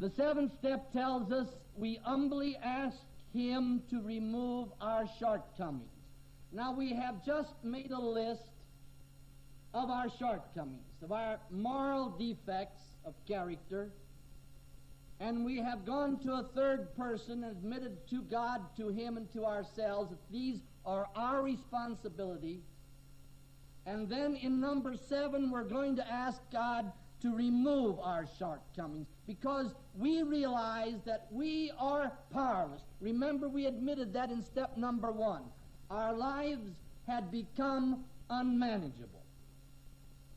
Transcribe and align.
The 0.00 0.10
seventh 0.10 0.52
step 0.58 0.92
tells 0.92 1.32
us 1.32 1.48
we 1.76 1.96
humbly 2.04 2.56
ask 2.62 2.98
Him 3.32 3.82
to 3.90 4.00
remove 4.00 4.68
our 4.80 5.06
shortcomings. 5.18 5.90
Now 6.52 6.72
we 6.72 6.94
have 6.94 7.24
just 7.26 7.52
made 7.64 7.90
a 7.90 8.00
list 8.00 8.50
of 9.74 9.90
our 9.90 10.08
shortcomings, 10.08 11.02
of 11.02 11.10
our 11.10 11.40
moral 11.50 12.10
defects 12.10 12.80
of 13.04 13.14
character, 13.26 13.90
and 15.20 15.44
we 15.44 15.58
have 15.58 15.84
gone 15.84 16.20
to 16.20 16.34
a 16.34 16.44
third 16.54 16.94
person 16.96 17.42
and 17.42 17.56
admitted 17.56 18.08
to 18.10 18.22
God, 18.22 18.60
to 18.76 18.90
Him, 18.90 19.16
and 19.16 19.30
to 19.32 19.44
ourselves 19.44 20.10
that 20.10 20.30
these 20.30 20.60
are 20.86 21.08
our 21.16 21.42
responsibility. 21.42 22.60
And 23.84 24.08
then 24.08 24.36
in 24.36 24.60
number 24.60 24.94
seven, 24.94 25.50
we're 25.50 25.64
going 25.64 25.96
to 25.96 26.08
ask 26.08 26.40
God 26.52 26.92
to 27.20 27.34
remove 27.34 27.98
our 28.00 28.26
shortcomings 28.38 29.06
because 29.26 29.74
we 29.96 30.22
realize 30.22 31.00
that 31.04 31.26
we 31.30 31.70
are 31.78 32.12
powerless. 32.32 32.82
Remember, 33.00 33.48
we 33.48 33.66
admitted 33.66 34.12
that 34.12 34.30
in 34.30 34.42
step 34.42 34.76
number 34.76 35.10
one. 35.10 35.42
Our 35.90 36.14
lives 36.14 36.70
had 37.06 37.30
become 37.30 38.04
unmanageable. 38.30 39.24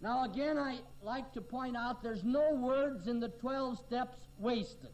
Now, 0.00 0.24
again, 0.24 0.58
I 0.58 0.80
like 1.02 1.32
to 1.32 1.40
point 1.40 1.76
out 1.76 2.02
there's 2.02 2.24
no 2.24 2.54
words 2.54 3.06
in 3.06 3.20
the 3.20 3.28
12 3.28 3.78
steps 3.78 4.18
wasted. 4.38 4.90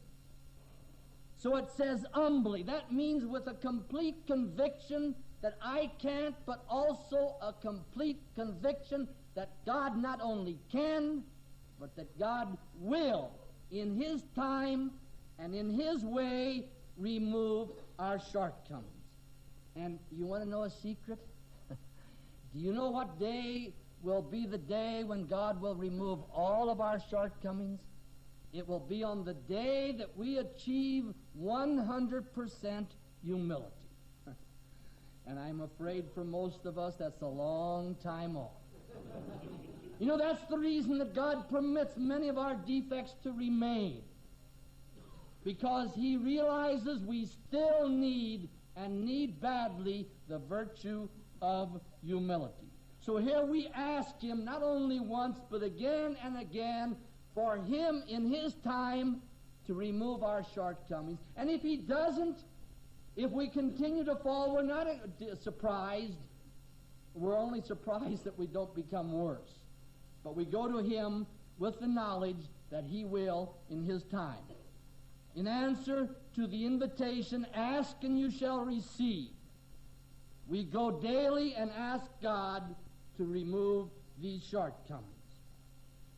So 1.36 1.56
it 1.56 1.70
says 1.76 2.04
humbly. 2.12 2.62
That 2.62 2.92
means 2.92 3.24
with 3.24 3.46
a 3.46 3.54
complete 3.54 4.26
conviction 4.26 5.14
that 5.42 5.56
I 5.62 5.90
can't, 5.98 6.34
but 6.44 6.64
also 6.68 7.36
a 7.40 7.52
complete 7.52 8.20
conviction 8.34 9.08
that 9.34 9.50
God 9.64 9.96
not 9.96 10.20
only 10.22 10.58
can, 10.70 11.22
but 11.80 11.96
that 11.96 12.18
God 12.18 12.56
will, 12.78 13.30
in 13.70 13.98
His 13.98 14.22
time 14.36 14.92
and 15.38 15.54
in 15.54 15.70
His 15.70 16.04
way, 16.04 16.66
remove 16.98 17.70
our 17.98 18.20
shortcomings. 18.32 18.86
And 19.74 19.98
you 20.12 20.26
want 20.26 20.44
to 20.44 20.48
know 20.48 20.64
a 20.64 20.70
secret? 20.70 21.18
Do 21.70 22.60
you 22.60 22.72
know 22.72 22.90
what 22.90 23.18
day 23.18 23.72
will 24.02 24.22
be 24.22 24.46
the 24.46 24.58
day 24.58 25.04
when 25.04 25.26
God 25.26 25.60
will 25.60 25.74
remove 25.74 26.20
all 26.34 26.68
of 26.70 26.80
our 26.80 27.00
shortcomings? 27.10 27.80
It 28.52 28.66
will 28.68 28.80
be 28.80 29.02
on 29.02 29.24
the 29.24 29.34
day 29.34 29.92
that 29.92 30.16
we 30.16 30.38
achieve 30.38 31.04
100% 31.40 32.86
humility. 33.22 33.66
and 35.26 35.38
I'm 35.38 35.60
afraid 35.60 36.06
for 36.14 36.24
most 36.24 36.66
of 36.66 36.76
us 36.76 36.96
that's 36.96 37.22
a 37.22 37.26
long 37.26 37.94
time 38.02 38.36
off. 38.36 38.50
You 40.00 40.06
know, 40.06 40.16
that's 40.16 40.42
the 40.48 40.56
reason 40.56 40.96
that 40.98 41.14
God 41.14 41.50
permits 41.50 41.98
many 41.98 42.30
of 42.30 42.38
our 42.38 42.54
defects 42.54 43.14
to 43.22 43.32
remain. 43.32 44.00
Because 45.44 45.90
He 45.94 46.16
realizes 46.16 47.04
we 47.04 47.26
still 47.26 47.86
need 47.86 48.48
and 48.76 49.04
need 49.04 49.42
badly 49.42 50.08
the 50.26 50.38
virtue 50.38 51.06
of 51.42 51.82
humility. 52.02 52.72
So 53.00 53.18
here 53.18 53.44
we 53.44 53.68
ask 53.74 54.18
Him 54.22 54.42
not 54.42 54.62
only 54.62 55.00
once, 55.00 55.38
but 55.50 55.62
again 55.62 56.16
and 56.24 56.38
again 56.40 56.96
for 57.34 57.58
Him 57.58 58.02
in 58.08 58.32
His 58.32 58.54
time 58.64 59.20
to 59.66 59.74
remove 59.74 60.22
our 60.22 60.42
shortcomings. 60.54 61.20
And 61.36 61.50
if 61.50 61.60
He 61.60 61.76
doesn't, 61.76 62.38
if 63.16 63.30
we 63.32 63.50
continue 63.50 64.04
to 64.04 64.16
fall, 64.16 64.54
we're 64.54 64.62
not 64.62 64.86
uh, 64.86 65.34
surprised. 65.42 66.16
We're 67.12 67.36
only 67.36 67.60
surprised 67.60 68.24
that 68.24 68.38
we 68.38 68.46
don't 68.46 68.74
become 68.74 69.12
worse. 69.12 69.60
But 70.24 70.36
we 70.36 70.44
go 70.44 70.68
to 70.68 70.78
Him 70.78 71.26
with 71.58 71.80
the 71.80 71.86
knowledge 71.86 72.48
that 72.70 72.84
He 72.84 73.04
will 73.04 73.54
in 73.70 73.84
His 73.84 74.02
time. 74.04 74.44
In 75.34 75.46
answer 75.46 76.08
to 76.34 76.46
the 76.46 76.66
invitation, 76.66 77.46
ask 77.54 77.96
and 78.02 78.18
you 78.18 78.30
shall 78.30 78.60
receive, 78.64 79.30
we 80.48 80.64
go 80.64 80.90
daily 80.90 81.54
and 81.54 81.70
ask 81.70 82.06
God 82.20 82.74
to 83.16 83.24
remove 83.24 83.88
these 84.20 84.42
shortcomings. 84.42 85.06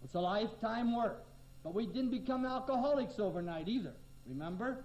It's 0.02 0.14
a 0.14 0.20
lifetime 0.20 0.96
work. 0.96 1.24
But 1.62 1.74
we 1.74 1.86
didn't 1.86 2.10
become 2.10 2.44
alcoholics 2.44 3.18
overnight 3.18 3.68
either. 3.68 3.94
Remember? 4.26 4.84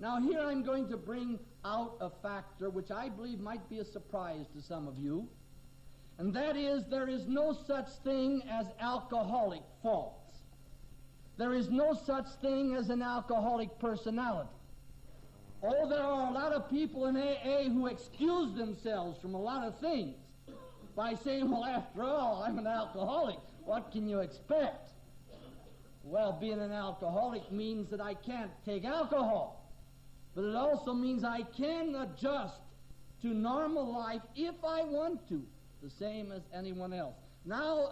Now, 0.00 0.20
here 0.20 0.40
I'm 0.40 0.62
going 0.62 0.88
to 0.88 0.96
bring 0.96 1.38
out 1.64 1.96
a 2.00 2.10
factor 2.10 2.70
which 2.70 2.90
I 2.90 3.08
believe 3.08 3.38
might 3.38 3.68
be 3.70 3.78
a 3.78 3.84
surprise 3.84 4.46
to 4.56 4.62
some 4.62 4.88
of 4.88 4.98
you, 4.98 5.28
and 6.22 6.32
that 6.32 6.56
is 6.56 6.84
there 6.84 7.08
is 7.08 7.26
no 7.26 7.52
such 7.66 7.88
thing 8.04 8.42
as 8.48 8.66
alcoholic 8.78 9.62
faults. 9.82 10.36
There 11.36 11.52
is 11.52 11.68
no 11.68 11.94
such 11.94 12.26
thing 12.40 12.76
as 12.76 12.90
an 12.90 13.02
alcoholic 13.02 13.76
personality. 13.80 14.48
Oh, 15.64 15.88
there 15.88 15.98
are 15.98 16.30
a 16.30 16.32
lot 16.32 16.52
of 16.52 16.70
people 16.70 17.06
in 17.06 17.16
AA 17.16 17.64
who 17.64 17.88
excuse 17.88 18.54
themselves 18.54 19.20
from 19.20 19.34
a 19.34 19.40
lot 19.40 19.66
of 19.66 19.80
things 19.80 20.14
by 20.94 21.16
saying, 21.16 21.50
well, 21.50 21.64
after 21.64 22.04
all, 22.04 22.44
I'm 22.46 22.56
an 22.56 22.68
alcoholic. 22.68 23.40
What 23.64 23.90
can 23.90 24.06
you 24.06 24.20
expect? 24.20 24.90
Well, 26.04 26.38
being 26.40 26.60
an 26.60 26.70
alcoholic 26.70 27.50
means 27.50 27.90
that 27.90 28.00
I 28.00 28.14
can't 28.14 28.52
take 28.64 28.84
alcohol. 28.84 29.72
But 30.36 30.44
it 30.44 30.54
also 30.54 30.94
means 30.94 31.24
I 31.24 31.42
can 31.42 31.96
adjust 31.96 32.60
to 33.22 33.34
normal 33.34 33.92
life 33.92 34.22
if 34.36 34.54
I 34.64 34.84
want 34.84 35.28
to, 35.30 35.42
the 35.82 35.90
same 35.90 36.30
as 36.32 36.42
anyone 36.54 36.92
else. 36.92 37.16
Now, 37.44 37.90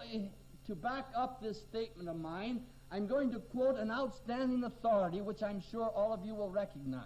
to 0.67 0.75
back 0.75 1.06
up 1.17 1.43
this 1.43 1.61
statement 1.61 2.09
of 2.09 2.17
mine, 2.17 2.62
I'm 2.93 3.06
going 3.06 3.31
to 3.33 3.41
quote 3.41 3.77
an 3.77 3.91
outstanding 3.91 4.65
authority 4.65 5.21
which 5.21 5.43
I'm 5.43 5.61
sure 5.61 5.87
all 5.87 6.12
of 6.12 6.25
you 6.25 6.34
will 6.34 6.51
recognize. 6.51 7.05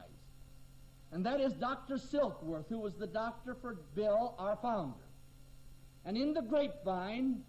And 1.13 1.25
that 1.27 1.41
is 1.41 1.53
Dr. 1.55 1.97
Silkworth, 1.97 2.69
who 2.69 2.79
was 2.79 2.95
the 2.95 3.07
doctor 3.07 3.55
for 3.55 3.77
Bill, 3.95 4.35
our 4.39 4.57
founder. 4.57 4.99
And 6.05 6.17
in 6.17 6.35
the 6.35 6.43
grapevine, 6.43 7.43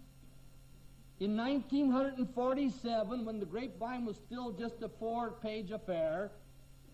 in 1.18 1.36
1947, 1.36 3.24
when 3.24 3.40
the 3.40 3.46
grapevine 3.46 4.04
was 4.04 4.16
still 4.16 4.52
just 4.52 4.82
a 4.82 4.88
four 4.88 5.32
page 5.42 5.70
affair, 5.70 6.30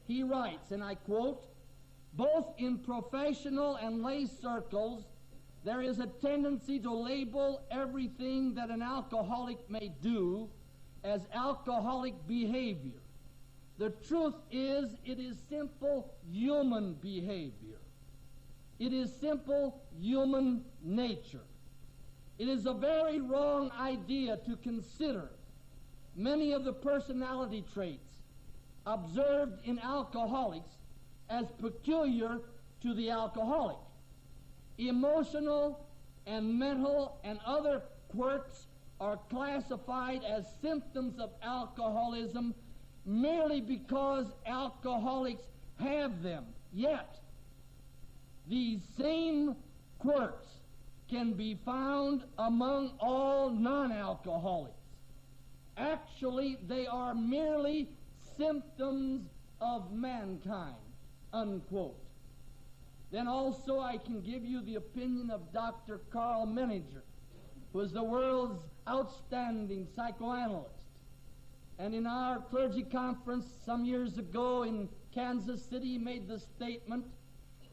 he 0.07 0.23
writes, 0.23 0.71
and 0.71 0.83
I 0.83 0.95
quote, 0.95 1.45
both 2.15 2.47
in 2.59 2.79
professional 2.79 3.77
and 3.77 4.03
lay 4.03 4.27
circles, 4.27 5.05
there 5.65 5.81
is 5.81 5.99
a 5.99 6.07
tendency 6.07 6.79
to 6.81 6.93
label 6.93 7.63
everything 7.71 8.55
that 8.55 8.71
an 8.71 8.83
alcoholic 8.83 9.59
may 9.71 9.93
do 10.03 10.49
as 11.05 11.27
alcoholic 11.33 12.15
behavior. 12.27 13.01
The 13.79 13.91
truth 13.91 14.35
is, 14.51 14.97
it 15.05 15.19
is 15.19 15.37
simple 15.49 16.13
human 16.31 16.95
behavior. 16.95 17.79
It 18.79 18.93
is 18.93 19.13
simple 19.21 19.81
human 20.01 20.65
nature. 20.83 21.47
It 22.39 22.49
is 22.49 22.67
a 22.67 22.75
very 22.75 23.21
wrong 23.21 23.71
idea 23.79 24.39
to 24.47 24.57
consider 24.57 25.31
many 26.17 26.53
of 26.53 26.65
the 26.65 26.73
personality 26.73 27.65
traits 27.73 28.19
observed 28.87 29.65
in 29.65 29.79
alcoholics 29.79 30.71
as 31.31 31.47
peculiar 31.61 32.41
to 32.83 32.95
the 32.95 33.11
alcoholic. 33.11 33.77
Emotional 34.89 35.87
and 36.27 36.59
mental 36.59 37.19
and 37.25 37.39
other 37.45 37.83
quirks 38.09 38.67
are 39.01 39.19
classified 39.31 40.23
as 40.25 40.47
symptoms 40.61 41.19
of 41.19 41.31
alcoholism 41.43 42.55
merely 43.05 43.61
because 43.61 44.27
alcoholics 44.47 45.47
have 45.81 46.23
them. 46.23 46.45
Yet, 46.73 47.19
these 48.49 48.81
same 48.97 49.57
quirks 49.99 50.47
can 51.11 51.33
be 51.33 51.59
found 51.65 52.25
among 52.39 52.93
all 53.01 53.51
non 53.51 53.93
alcoholics. 53.93 54.77
Actually, 55.77 56.59
they 56.69 56.87
are 56.87 57.15
merely 57.15 57.89
symptoms 58.37 59.29
of 59.61 59.93
mankind. 59.93 60.77
Unquote. 61.33 61.99
Then 63.13 63.29
also, 63.29 63.79
I 63.79 63.99
can 63.99 64.23
give 64.23 64.43
you 64.43 64.63
the 64.63 64.77
opinion 64.77 65.31
of 65.31 65.53
Dr. 65.53 66.01
Karl 66.11 66.47
Menninger, 66.47 67.03
who 67.73 67.81
is 67.81 67.93
the 67.93 68.03
world's 68.03 68.65
outstanding 68.89 69.87
psychoanalyst. 69.95 70.87
And 71.79 71.95
in 71.95 72.07
our 72.07 72.39
clergy 72.39 72.85
conference 72.85 73.45
some 73.67 73.85
years 73.85 74.17
ago 74.17 74.63
in 74.63 74.89
Kansas 75.15 75.63
City, 75.63 75.89
he 75.89 75.99
made 75.99 76.27
the 76.27 76.39
statement 76.39 77.05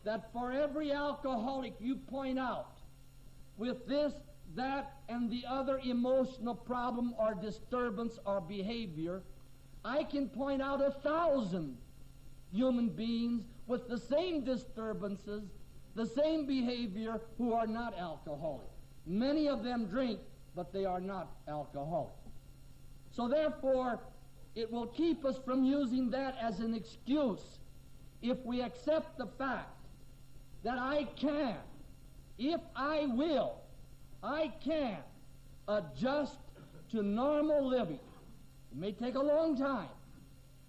that 0.04 0.32
for 0.34 0.52
every 0.52 0.92
alcoholic 0.92 1.74
you 1.80 1.96
point 1.96 2.38
out, 2.38 2.78
with 3.58 3.88
this, 3.88 4.14
that, 4.56 4.98
and 5.08 5.30
the 5.30 5.46
other 5.48 5.80
emotional 5.86 6.56
problem 6.56 7.14
or 7.18 7.34
disturbance 7.34 8.20
or 8.26 8.42
behavior, 8.42 9.22
I 9.86 10.04
can 10.04 10.28
point 10.28 10.62
out 10.62 10.82
a 10.82 10.92
thousand 10.92 11.78
human 12.52 12.90
beings 12.90 13.44
with 13.68 13.88
the 13.88 13.98
same 13.98 14.44
disturbances, 14.44 15.44
the 15.96 16.06
same 16.06 16.46
behavior, 16.46 17.22
who 17.38 17.54
are 17.54 17.68
not 17.68 17.98
alcoholic. 17.98 18.68
Many 19.06 19.48
of 19.48 19.64
them 19.64 19.86
drink, 19.86 20.20
but 20.56 20.74
they 20.74 20.86
are 20.86 21.00
not 21.00 21.30
alcoholic. 21.48 22.14
So 23.12 23.28
therefore, 23.28 24.00
it 24.56 24.72
will 24.72 24.88
keep 24.88 25.26
us 25.26 25.38
from 25.46 25.64
using 25.64 26.10
that 26.12 26.36
as 26.42 26.60
an 26.60 26.74
excuse 26.74 27.60
if 28.22 28.38
we 28.46 28.62
accept 28.62 29.18
the 29.18 29.28
fact 29.38 29.86
that 30.64 30.78
I 30.78 31.08
can, 31.16 31.56
if 32.38 32.60
I 32.76 33.06
will, 33.06 33.62
I 34.22 34.52
can 34.64 34.98
adjust 35.68 36.40
to 36.92 37.04
normal 37.04 37.68
living. 37.68 38.00
It 38.72 38.78
may 38.78 38.92
take 38.92 39.16
a 39.16 39.22
long 39.22 39.58
time. 39.58 39.90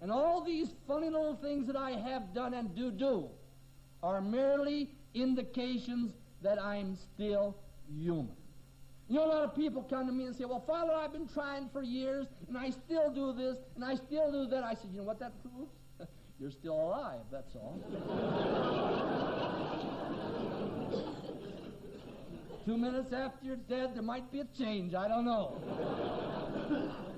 And 0.01 0.11
all 0.11 0.43
these 0.43 0.69
funny 0.87 1.09
little 1.09 1.35
things 1.35 1.67
that 1.67 1.75
I 1.75 1.91
have 1.91 2.33
done 2.33 2.55
and 2.55 2.75
do 2.75 2.91
do 2.91 3.29
are 4.01 4.19
merely 4.19 4.89
indications 5.13 6.11
that 6.41 6.59
I'm 6.59 6.97
still 7.13 7.55
human. 7.87 8.35
You 9.07 9.17
know, 9.17 9.25
a 9.25 9.27
lot 9.27 9.43
of 9.43 9.55
people 9.55 9.83
come 9.83 10.07
to 10.07 10.13
me 10.13 10.25
and 10.25 10.35
say, 10.35 10.45
Well, 10.45 10.63
Father, 10.65 10.93
I've 10.93 11.13
been 11.13 11.27
trying 11.27 11.69
for 11.71 11.83
years, 11.83 12.25
and 12.47 12.57
I 12.57 12.71
still 12.71 13.11
do 13.13 13.33
this, 13.33 13.57
and 13.75 13.85
I 13.85 13.95
still 13.95 14.31
do 14.31 14.47
that. 14.47 14.63
I 14.63 14.73
said, 14.73 14.89
You 14.91 14.99
know 14.99 15.03
what 15.03 15.19
that 15.19 15.33
proves? 15.43 15.71
You're 16.39 16.51
still 16.51 16.73
alive, 16.73 17.19
that's 17.31 17.55
all. 17.55 17.79
Two 22.65 22.77
minutes 22.77 23.11
after 23.11 23.43
you're 23.43 23.55
dead, 23.55 23.95
there 23.95 24.03
might 24.03 24.31
be 24.31 24.41
a 24.41 24.45
change. 24.57 24.93
I 24.93 25.07
don't 25.07 25.25
know. 25.25 25.59